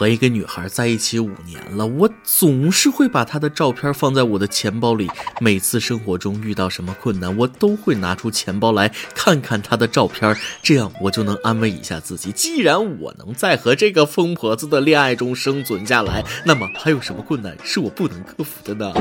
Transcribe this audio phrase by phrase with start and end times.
[0.00, 5.06] 和一个女孩在一起五年了，我总是会把她的照片放在我的钱包里。
[5.40, 12.32] 每次生活中遇到什么困难，我都会拿出钱包来看看她的照片，这样我就能安慰一下自己。
[12.32, 18.94] 既然我能在和这个疯婆子的恋爱中生存下来，那么还有什么困难是我不能克服的呢？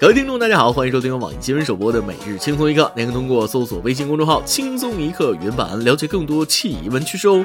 [0.00, 7.44] 各位听众，大家好，欢迎收听由网易新闻首播的《每日轻松一刻》，您可通过搜索微信公众号“轻松一刻”原版了解更多气闻趣事哦。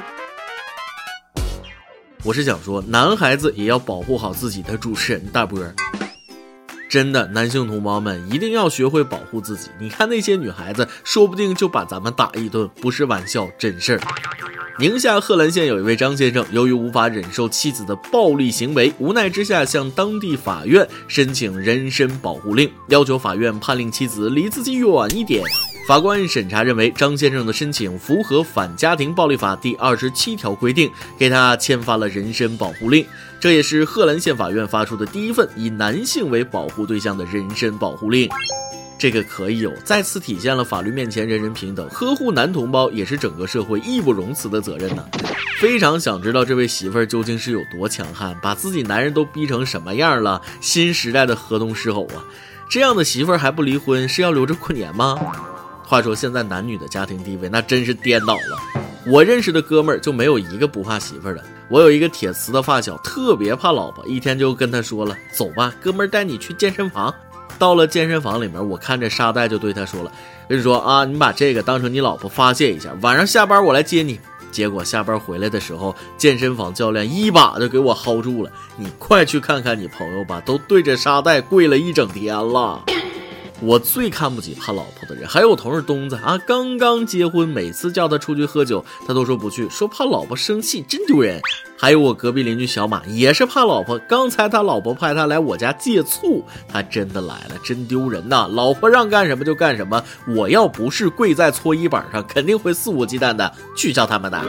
[2.24, 5.74] 我是想说，男孩子也要保护好自己的主持人大波儿。
[6.88, 9.68] 真的，男性同胞们一定要学会保护自己。
[9.78, 14.00] 你看那些女孩子，说不定就把咱们打一顿，不是玩笑，真事儿。
[14.78, 24.86] 宁夏贺兰县有一位张先生，由于无法忍受妻子的暴力行为，无奈之下向当地法院申请人身保护令，要求法院判令妻子离自己远
[25.16, 25.42] 一点。
[25.88, 33.06] 法官审查认为，张先生的申请符合《反家庭暴力法》第二十七条规定，给他签发了人身保护令。
[33.40, 38.28] 这也是贺兰县法院发出的第一份以男性为保护对象的人身保护令。
[38.98, 45.04] 这个可以有，再次体现了法律面前人人平等，呵护男同胞也是整个社会义不容辞的责任呢。
[45.60, 50.40] 非常想知道这位媳妇儿究竟是有多强悍，把自己男人都逼成什么样了？
[50.60, 52.24] 新时代的河东狮吼啊！
[52.70, 55.16] 这样的媳妇儿还不离婚，是要留着过年吗？
[55.84, 58.58] 话说现在男女的家庭地位那真是颠倒了。
[59.06, 61.44] 我认识的哥们儿就没有一个不怕媳妇儿的。
[61.68, 67.14] 我有一个铁磁的发小，特别怕老婆，一天就跟他说了：“走吧，哥们儿带你去健身房。”
[67.58, 70.12] 到了健身房里面，我看着沙袋就对他说了
[70.48, 74.20] ：“跟你说啊，你把这个当成你老婆发泄一下，晚上下班我来接你。”
[74.52, 82.84] 结果下班回来的时候，健身房教练一把就给我薅住了：“你快去看看你朋友吧，都对着沙袋跪了一整天了。”
[83.60, 91.40] 我最看不起怕老婆的人，还有我同事东子啊，刚刚结婚，每次叫他出去喝酒，他都说不去，说怕老婆生气，真丢人。
[91.78, 98.46] 还有我隔壁邻居小马，也是怕老婆，刚才他老婆派他来我家借醋，他真的来了，真丢人呐！
[98.50, 104.42] 老婆让干什么就干什么，我要不是跪在搓衣板上，肯定会肆无忌惮的去叫他们的。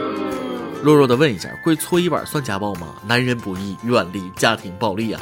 [0.82, 2.94] 弱弱的问一下，跪搓衣板算家暴吗？
[3.06, 5.20] 男人不易，远离家庭暴力啊！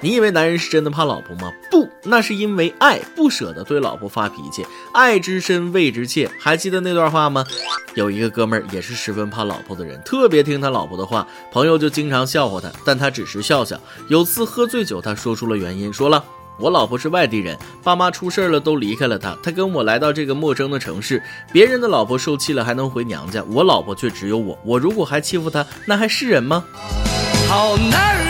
[0.00, 1.52] 你以为男人是真的怕老婆吗？
[1.70, 4.64] 不，那是因为爱，不舍得对老婆发脾气。
[4.94, 6.30] 爱之深，谓之切。
[6.38, 7.44] 还记得那段话吗？
[7.94, 13.76] 有一个哥们儿也是十分怕老婆的人，特别听他老婆的话，朋友就经常笑话他，但他只是笑笑。
[14.08, 16.24] 有次喝醉酒，他说出了原因，说了
[16.60, 21.20] ：“我老婆是外地人，爸妈出事了都离开了她，她跟我来到这个陌生的城市，
[21.52, 26.64] 别人的老婆受气了还能回娘家，我老婆却只有我，我如果还欺负她，那还是人吗？”
[27.48, 28.27] 好男人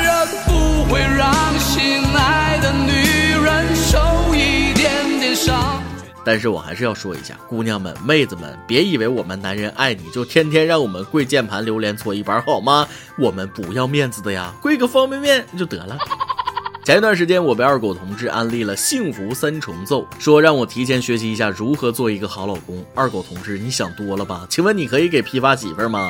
[0.91, 1.37] 会让。
[1.59, 1.83] 心
[2.15, 3.99] 爱的女人受
[4.33, 5.83] 一点点伤。
[6.25, 12.87] 但是我还是要说一下，姑娘们、妹子们，别以为我们男人爱你就天天让我们跪键盘、榴莲搓衣板好吗？
[13.19, 15.99] 我们不要面子的呀，跪个方便面就得了。
[16.85, 22.83] 前一段时间，我被二狗同志安利了幸福三重奏，说让我提前学习一下如何做一个好老公。
[22.95, 24.47] 二狗同志，你想多了吧？
[24.49, 26.09] 请问你可以给批发媳妇吗？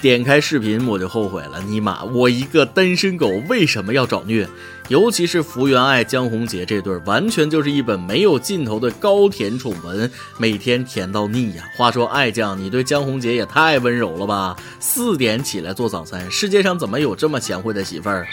[0.00, 4.46] 点开视频我就后悔了，尼玛，我一个单身狗为什么要找虐？
[4.88, 10.08] 尤其是福原爱、江宏杰这对，完全就是一本没有尽头的高甜宠文，
[10.38, 11.64] 每天甜到腻呀。
[11.76, 14.54] 话说爱酱，你对江宏杰也太温柔了吧？
[14.78, 18.26] 四点起来做早餐，世界上怎么有这么贤惠的媳妇儿？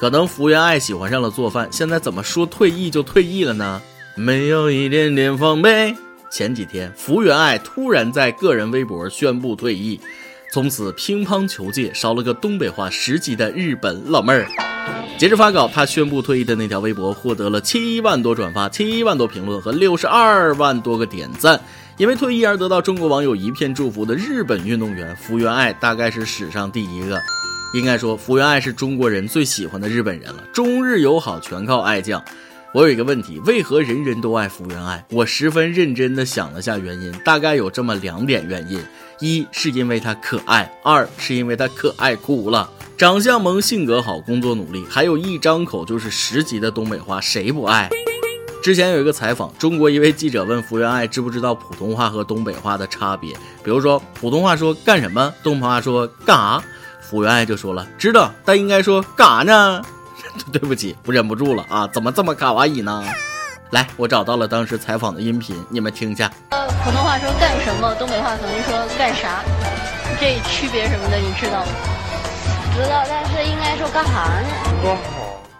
[0.00, 3.82] 可能福原爱喜欢上了做饭，现在怎么说退役就退役了呢？
[4.14, 5.94] 没有一点点防备。
[6.30, 10.00] 前几天，福原爱突然在个人微博宣布退役。
[10.50, 14.48] 从此，乒乓球界少了个东北话十级的日本老妹儿。
[15.18, 21.60] 截至发稿，他宣布退役的那条微博获得了七万多转发、七万多评论和六十二万多个点赞。
[21.98, 27.20] 因为退役而得到中国网友一片祝福的日本运动员福原爱，大概是史上第一个。
[27.74, 30.42] 应该说，福原爱是中国人最喜欢的日本人了。
[30.52, 32.24] 中日友好全靠爱将。
[32.74, 35.02] 我有一个问题，为何人人都爱福原爱？
[35.10, 38.78] 我十分认真地想了下原因，大概有这么两点原因。
[39.20, 47.88] 一是因为她可爱，二是因为她可爱哭了，长相萌，性格好，工作努力，还有一张口就是十级的东北话，谁不爱？
[48.62, 53.32] 之前有一个采访，中国一位记者问福原爱知不知道普通话和东北话的差别，
[53.64, 56.62] 比如说普通话说干什么，东北话说干啥，
[57.00, 59.82] 福原爱就说了知道，但应该说干啥呢？
[60.52, 63.04] 对不起，我忍不住了啊，怎么这么卡哇伊呢？
[63.70, 66.30] 来，我找到了当时采访的音频，你们听一下。
[66.50, 69.42] 呃，普通话说干什么，东北话可能说干啥，
[70.18, 71.72] 这区别什么的你知道吗？
[72.74, 74.98] 知道，但是应该说干啥呢？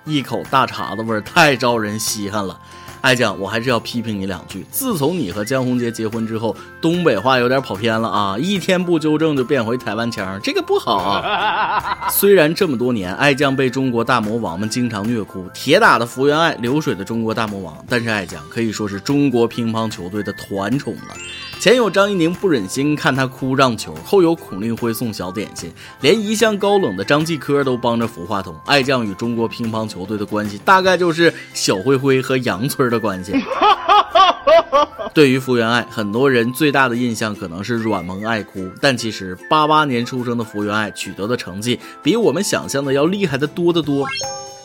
[0.04, 2.58] 一口大碴子味儿太招人稀罕了。
[3.00, 4.66] 爱酱，我还是要批评你两句。
[4.70, 8.36] 自从你和江宏杰结婚之后，东北话有点跑偏了啊！
[8.38, 12.08] 一天不纠正就变回台湾腔，这个不好啊。
[12.10, 21.16] 虽然这么多年，爱酱被中国大魔王们经常虐哭，铁打的福原爱，流水的中国大魔王，但是爱酱可以说是中国乒乓球队的团宠了。
[21.60, 28.54] 前有张怡宁不忍心看他哭让球，后有孔令辉送小点心，连一向高冷的张继科都帮着扶话筒。
[28.64, 33.32] 爱将与中国乒乓球队的关系，大概就是小灰灰和杨村的关系。
[35.12, 44.06] 对于福原爱，很多人最大的印象可能是软萌爱哭，但其实八八年出生的福原爱取得的成绩，比我们想象的要厉害的多得多。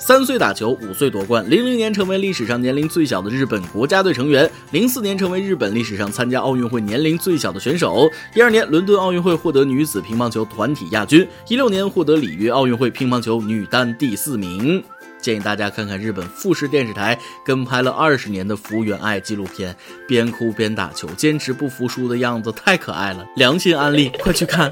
[0.05, 14.83] 三岁打球，五岁夺冠，零零年成为历史上年龄最小的日本国家队成员，零四年成为日本历史上参加奥运会年龄最小的选手，一二年伦敦奥运会获得女子乒乓球团体亚军，一六年获得里约奥运会乒乓球女单第四名。
[15.21, 19.73] 建议大家看看日本富士电视台跟拍了二十年的福原爱纪录片，
[20.05, 24.69] 边哭边打球，坚持不服输的样子太可爱了，良心安利，快去看。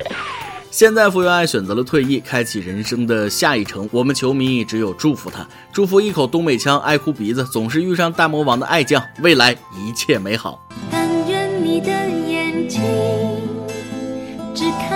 [0.72, 3.90] 现在傅园爱选择了退役，开启人生的下一程。
[3.92, 10.66] 我们球迷只有祝福他，祝福一口东北腔、爱哭鼻子、总是遇上大魔王的爱将，未来一切美好。
[10.90, 12.82] 但愿你的眼睛
[14.56, 14.91] 只看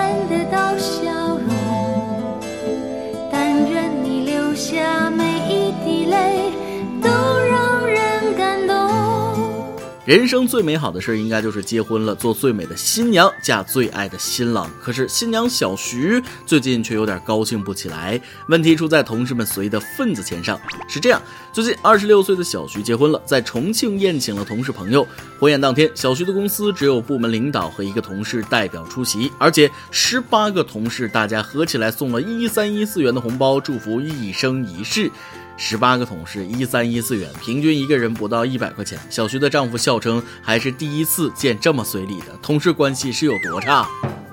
[10.06, 14.70] 人生最美好的事儿应该就是结婚了，做最美的新娘，嫁最爱的新郎。
[14.80, 20.62] 可是新娘小徐最近却有点高兴不起来，问题出在同事们随的份子钱上。
[20.88, 21.20] 是这样，
[21.52, 25.08] 最近二十六岁的小徐结婚了，在重庆宴请了同事朋友。
[25.40, 35.10] 婚宴当天，小徐的公司只有部门领导和一个同事代表出席，而且十八个同事大家合起来送了一三一四元的红包，祝福一生一世。
[35.58, 39.00] 十八个同事一三一四元，平均一个人不到一百块钱。
[39.10, 43.88] 小徐的丈夫笑称，还是第一次见这么随礼的同事关系是有多差。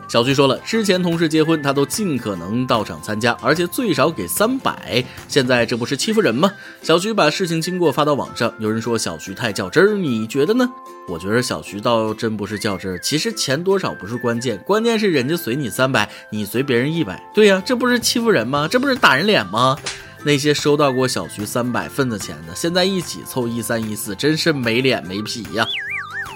[0.08, 5.02] 小徐说了，之前同事结婚他都尽可能到场参加，而且最少给三百。
[5.26, 6.52] 现在这不是欺负人吗？
[6.82, 10.68] 小徐把事情经过发到网上，有人说小徐太较真儿，你觉得呢？
[11.08, 17.22] 我觉得小徐倒真不是较真儿，其实钱多少不是关键，关键是人家随你三百，你随别人一百。
[17.32, 18.68] 对呀，这不是欺负人吗？
[18.68, 19.78] 这不是打人脸吗？
[20.24, 25.66] 那些收到过小徐三百份子钱的，现在一起凑一三一四，真是没脸没皮呀！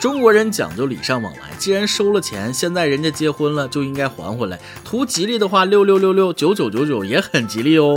[0.00, 4.58] 中国人讲究礼尚往来，既然收了钱，现在人家结婚了就应该还回来。
[4.84, 7.94] 图吉利的话，六六六六九九九九也很吉利哦。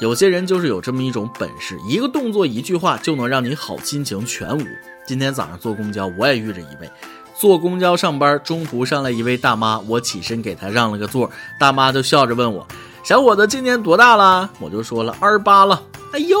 [0.00, 4.62] 有些人就是有这么一种本事，一个动作一句话就能让你好心情全无。
[5.06, 6.90] 今天早上坐公交，我也遇着一位，
[7.38, 12.66] 坐公交上班，中途上来一位大妈，我起身给她让了个座，大妈就笑着问我。
[13.02, 14.48] 小伙子今年多大了？
[14.60, 15.82] 我就说了二十八了。
[16.12, 16.38] 哎呦，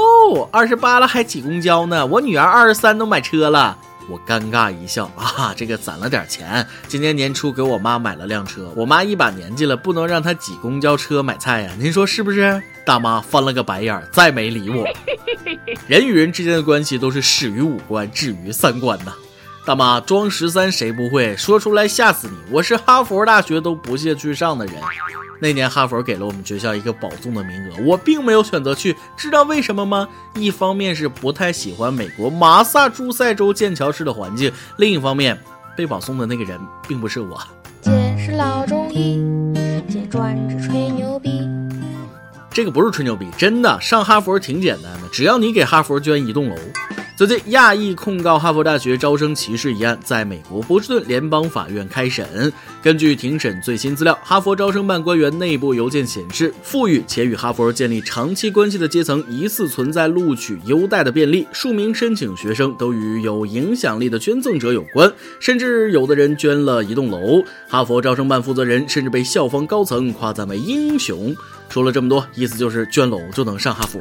[0.52, 2.04] 二十八了还挤公交呢？
[2.04, 3.76] 我女儿二十三都买车了。
[4.08, 8.68] 我尴尬一笑啊，这个攒了点钱，今年年初给我妈买了辆车。
[8.74, 11.70] 我妈一把年纪了，不能让她挤公交车买菜呀。
[11.78, 12.60] 您说是不是？
[12.84, 14.84] 大妈翻了个白眼，再没理我。
[15.86, 19.12] 人与人之间的关系都是始于五官，至于三观呐。
[19.64, 21.36] 大妈装十三谁不会？
[21.36, 22.34] 说出来吓死你！
[22.50, 24.74] 我是哈佛大学都不屑去上的人。
[25.40, 30.06] 那年哈佛给了我们学校一个保送的名额，我并没有选择去，知道为什么吗？
[30.34, 35.38] 一方面是不太喜欢美国马萨诸塞州剑桥市的环境，另一方面，
[35.74, 37.40] 被保送的那个人并不是我。
[37.80, 39.18] 姐是老中医，
[39.88, 41.48] 姐专治吹牛逼。
[42.52, 46.56] 这个不是吹牛逼，真的，上哈佛挺简单的，只要你给哈佛捐一栋楼。
[47.20, 52.50] 最近，亚裔控告哈佛大学招生歧视一案在美国波士顿联邦法院开审。
[52.82, 61.46] 根据庭审最新资料，哈佛招生办官员内部邮件显示，富裕且与哈佛建立长期关系的阶层疑似存在录取优待的便利。
[61.52, 67.44] 数名申请学生都与有影响力的捐赠者有关，甚至有的人捐了一栋楼。
[67.68, 71.36] 哈佛招生办负责人甚至被校方高层夸赞为英雄。
[71.68, 74.00] 说了这么多，意思就是捐楼就能上哈佛。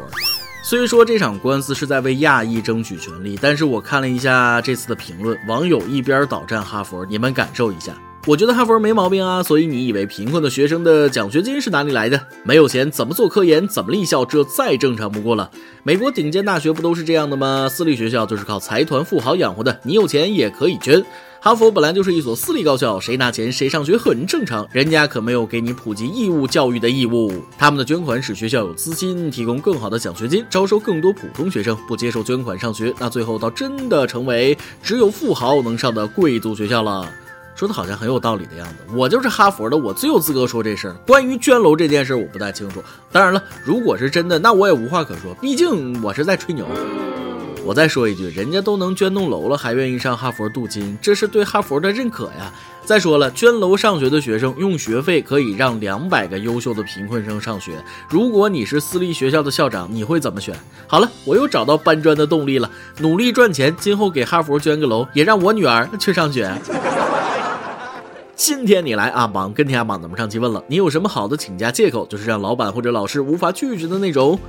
[0.61, 7.93] 虽说这场官司是在为亚裔争取权利，但是我看了一下这次的评论，网友一边倒战哈佛，你们感受一下。
[8.29, 12.21] 我觉得哈佛没毛病啊，所以你以为贫困的学生的奖学金是哪里来的？
[12.43, 14.24] 没有钱怎么做科研，怎么立校？
[14.24, 15.50] 这再正常不过了。
[15.81, 17.67] 美国顶尖大学不都是这样的吗？
[17.67, 21.03] 私立学校就是靠财团富豪养活的，你有钱也可以捐。
[21.41, 27.33] 哈佛本来就是一所私立高校，谁拿钱谁上学很正常，人家可没有给你普及义务教育的义务。
[27.57, 31.75] 他们的捐款使学校有资金，提供更好的奖学金，招收更多普通学生。
[31.88, 37.12] 不接受捐款上学，那最后倒真的成为只有富豪能上的贵族学校了。
[37.59, 38.75] 说的好像很有道理的样子。
[38.95, 40.93] 我就是哈佛的，我最有资格说这事儿。
[41.05, 42.81] 关于捐楼这件事，我不太清楚。
[43.11, 46.65] 当然了，如果是真的，那我也无话可说，毕竟我是在吹牛。
[47.65, 52.49] 我再说一句，人家都能捐栋楼了，还愿意上哈佛镀金，这是对哈佛的认可呀。
[52.85, 57.73] 再说了，捐楼上学的学生用学费可以让两百个优秀的贫困生上学。
[58.09, 60.55] 如果你是私立学校的校长，你会怎么选？
[60.87, 66.49] 好了，我又找到搬砖的动力了，努力赚钱，今后给哈佛捐个楼，也让我女儿去上学。
[68.39, 74.39] 今天你来阿，榜跟天阿榜咱们上期问了，你有什么好的请假借口，就是让老板或者老师无法拒绝的那种？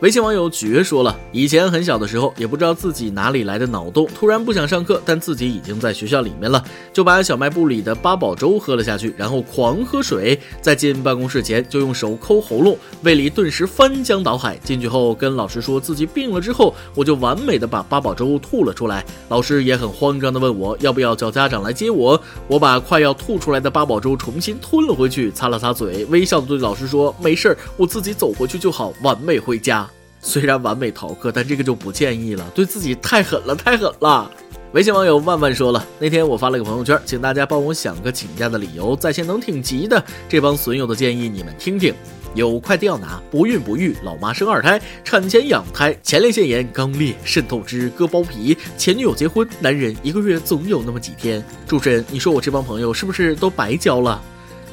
[0.00, 14.56] 微信网友绝说了，以前很小的时候，也不知道自己哪里来的脑洞，突然不想上课，但自己已经在学校里面了，就把小卖部里的八宝粥喝了下去，然后狂喝水，在进办公室前就用手抠喉咙，胃里顿时翻江倒海。
[14.64, 19.04] 进去后跟老师说自己病了之后，我就完美的把八宝粥吐了出来。
[19.28, 29.89] 老师也很慌张的问我要不要叫家长来接我，我把快要吐出来的八宝粥重新吞了回去，擦了擦嘴，微笑的对老师说没事儿，我自己走回去就好，完美回家。
[30.20, 34.30] 虽然完美逃课，但这个就不建议了，对自己太狠了，太狠了。
[34.72, 40.02] 微信网友万万说了，那天我发了个朋友圈，请大家帮我想个请假的理由，在线能挺急的。
[40.28, 41.92] 这帮损友的建议你们听听：
[42.34, 51.44] 有快递要拿，不孕不育，老妈生二胎，产前养 胎，前列腺炎，肛裂，肾透支，割包皮，前女友结婚，男人一个月总有那么几天。
[51.66, 54.22] 主持人，你说我这帮朋友是不是都白交了？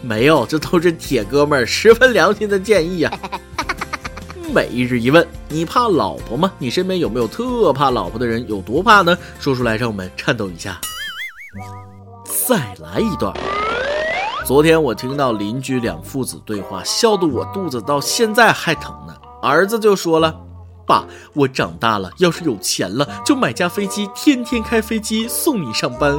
[0.04, 3.20] 没有，这都是铁哥们儿十分良心的建议呀。
[4.54, 6.52] 每日一问：你怕老婆吗？
[6.58, 8.48] 你身边有没有特怕老婆的人？
[8.48, 9.18] 有多怕呢？
[9.40, 10.80] 说出来让我们颤抖一下。
[12.48, 13.34] 再来一段。
[14.46, 19.14] 昨天我听到邻居两父子对话，笑得我肚子到现在还疼呢。
[19.42, 20.34] 儿子就说了
[20.88, 26.18] ：“爸，我长大了，要是有钱了，就买架飞机，天天开飞机送你上班。”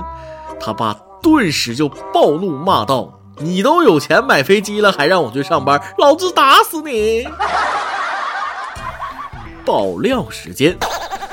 [0.61, 7.26] 他爸顿时就暴怒骂道：“你都有钱买飞机了，还让我去上班，老子打死你！”
[9.68, 10.75] 爆料时间，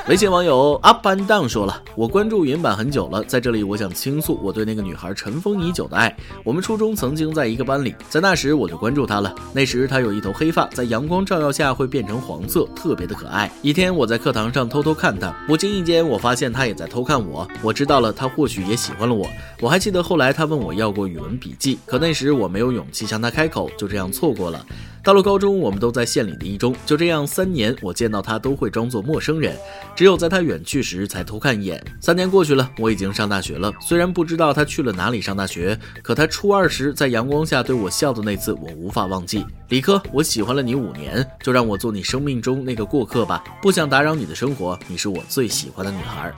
[0.09, 6.13] 微信网友阿班当说了，我关注云版很久了，在这里我想倾诉我对那个女孩尘封已久的爱。
[6.43, 9.33] 我们初中曾经在一个班里，在那时我就关注她了。
[9.53, 13.49] 那时她有一头黑发，在阳光照耀下会变成黄色，特别的可爱。
[13.61, 17.47] 一天我在课堂上偷偷看她，不经意间我发现她也在偷看我。
[17.61, 19.25] 我知道了，她或许也喜欢了我。
[19.61, 24.65] 我还记得后来她问我要过语文笔记，可那时我没有勇气向她开口，就这样错过了。
[25.05, 29.55] 到了高中，我们都在县里的一中，就这样三年，我见到他都会装作陌生人，
[29.95, 31.79] 只有在他远去时才偷看一眼。
[32.01, 39.45] 三年过去了，我已经上大学了，虽然不知道他去了哪里上大学，可他初二时在阳光下对我笑的那次，我无法忘记。
[39.69, 46.33] 李科，我喜欢了你五年，就让我做你生命中那个过客吧，不想打扰你的生活，你是我最喜欢的女孩。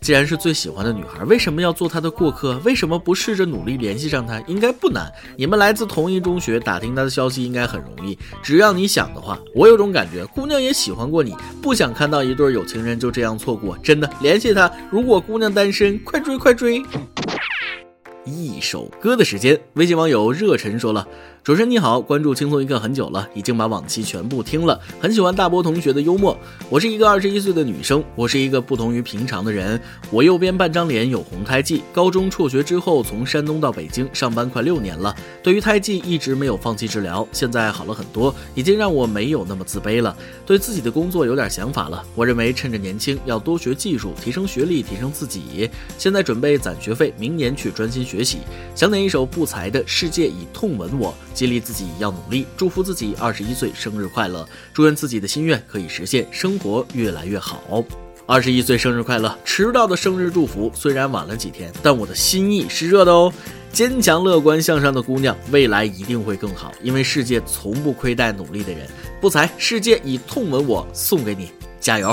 [0.00, 2.58] 既然是最喜欢的女孩，为什么要做她的过客？
[2.64, 4.40] 为什么不试着努力联系上她？
[4.46, 5.12] 应该不难。
[5.36, 8.16] 你们来自同一中学，打听她的消息应该很容易。
[8.42, 13.76] 只要你想的话，我有种感觉，姑娘也喜欢过你，不想看到一对有情人就这样错过。
[13.78, 14.70] 真的，联系她。
[14.90, 16.82] 如果姑娘单身，快追快追！
[18.24, 21.06] 一首歌的时间，微信网友热忱说了。
[21.44, 26.36] 主持人你好，关注轻松一刻很久了，已经把往期全部听了，很喜欢大波同学的幽默。
[26.68, 29.80] 我是一个二十一岁的女生，我是一个不同于平常的人。
[30.10, 40.14] 我右边半张脸有红胎记，高中辍学之后从山东到北京上班快六年了，对于胎记一直没有放弃治疗，现在好了很多，已经让我没有那么自卑了，
[40.44, 42.04] 对自己的工作有点想法了。
[42.14, 45.70] 我认为趁着年轻要多学技术，提升学历，提升自己。
[45.96, 48.38] 现在准备攒学费，明年去专心学习。
[48.74, 51.08] 想点一首不才的《世界以痛吻我》。
[51.38, 57.84] 激励自己要努力，祝福自己二十一岁生日快乐，祝愿自己的心愿可以实现，生活越来越好。
[58.26, 59.38] 二十一岁生日快乐！
[59.44, 63.32] 迟到的生日祝福虽然晚了几天，但我的心意是热的哦。
[63.72, 68.88] 坚强、乐观、向上的姑娘，未来一定会更好，因为世界从不亏待努力的人。
[69.20, 72.12] 不才，世界以痛吻我，送给你，加油！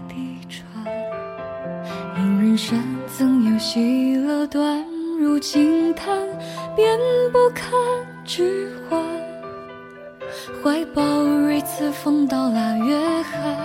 [2.51, 2.77] 人生
[3.07, 4.85] 怎有喜乐短
[5.17, 6.13] 如惊叹，
[6.75, 6.99] 便
[7.31, 7.71] 不堪
[8.25, 9.01] 置换。
[10.61, 13.55] 怀抱锐刺风刀腊月寒，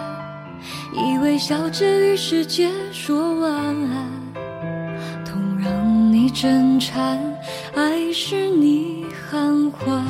[0.92, 4.08] 以微笑着与世界说晚安。
[5.24, 7.18] 痛让你震颤，
[7.74, 10.06] 爱使你含欢。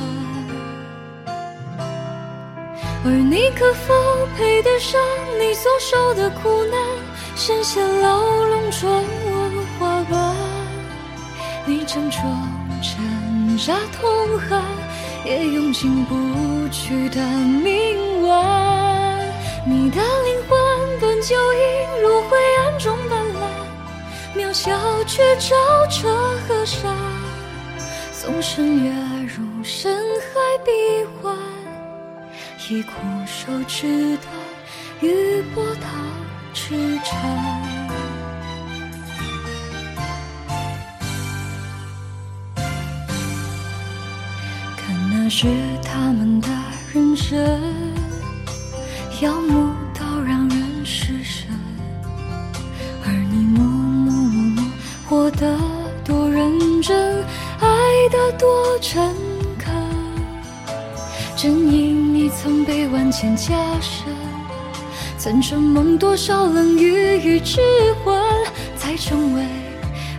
[3.07, 3.95] 而你可否
[4.37, 5.01] 配得上
[5.41, 6.96] 你所受的苦难？
[7.39, 10.35] 深陷牢笼中问话吧，
[11.67, 12.23] 你挣扎
[12.81, 14.63] 挣扎痛喊，
[15.23, 19.21] 也用尽不去的命完。
[19.67, 20.59] 你的灵魂
[20.99, 24.73] 本就映入灰暗中斑斓，渺小
[25.05, 25.55] 却照
[25.91, 26.09] 彻
[26.49, 26.97] 河山。
[28.13, 28.91] 纵身跃
[29.27, 30.71] 入深海彼
[31.23, 31.37] 岸，
[32.71, 32.93] 以枯
[33.27, 34.33] 手指断
[35.01, 35.91] 与波涛
[36.69, 37.15] 痴缠。
[44.77, 45.47] 看那是
[45.85, 46.49] 他们的
[46.93, 47.39] 人生，
[49.21, 51.49] 耀目到让人失神，
[53.05, 54.65] 而你默默默默
[55.09, 55.57] 活得
[56.05, 57.25] 多认真。
[57.61, 57.69] 爱
[58.11, 59.15] 得多诚
[59.57, 59.73] 恳，
[61.37, 64.13] 正因你曾被万千加深，
[65.27, 67.61] 曾承蒙多少冷雨与质
[68.05, 68.23] 问，
[68.77, 69.43] 才成为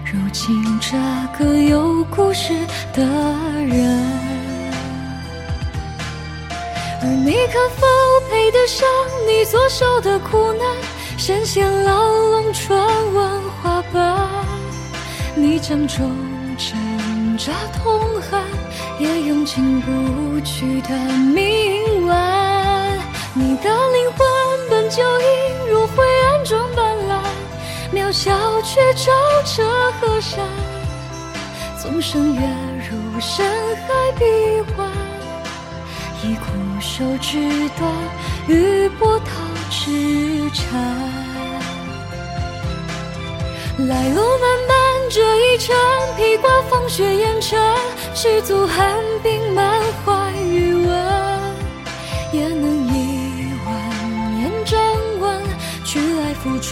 [0.03, 0.97] 如今这
[1.39, 2.53] 个有故事
[2.91, 3.01] 的
[3.65, 4.03] 人。
[7.01, 7.87] 而你可否
[8.29, 8.85] 配得上
[9.25, 10.75] 你所受的苦难？
[11.17, 12.77] 深陷牢笼，传
[13.13, 14.27] 闻花瓣，
[15.35, 16.11] 你掌中
[16.57, 16.77] 挣。
[17.37, 18.43] 扎痛恨，
[18.99, 20.89] 也用尽不去的
[21.33, 22.99] 铭完。
[23.35, 24.27] 你的灵魂
[24.87, 27.19] 本就映入灰暗中斑斓，
[27.93, 29.11] 渺小却照
[29.43, 29.65] 彻
[29.99, 30.39] 河山。
[31.77, 32.41] 纵身跃
[32.89, 34.23] 入深海彼
[34.77, 34.89] 岸，
[36.23, 37.37] 以枯手指
[37.77, 37.91] 断
[38.47, 39.25] 与波涛
[39.69, 40.81] 痴缠。
[43.89, 45.75] 来路漫漫，这一程
[46.15, 47.59] 披挂风雪烟尘，
[48.15, 50.89] 赤足寒冰满怀余温，
[52.31, 52.76] 也能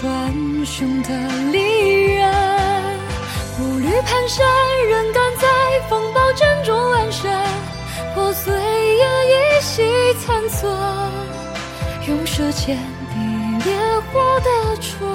[0.06, 1.10] 来复传雄的
[1.52, 2.32] 利刃。
[3.58, 4.44] 步履蹒跚，
[4.90, 5.48] 仍敢在
[5.90, 7.32] 风暴阵中安身，
[8.14, 9.84] 破碎也依稀
[10.26, 10.72] 残存，
[12.08, 12.78] 用舌尖
[13.10, 13.16] 抵
[13.66, 13.76] 烈
[14.12, 15.08] 火的唇。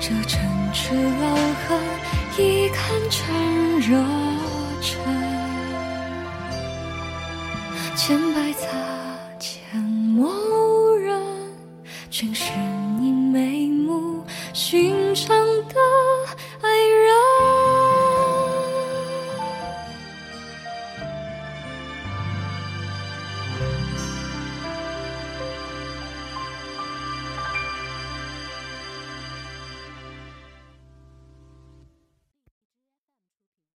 [0.00, 0.40] 这城
[0.72, 1.36] 池老
[1.68, 1.78] 恨，
[2.38, 3.96] 已堪称热
[4.80, 5.19] 忱。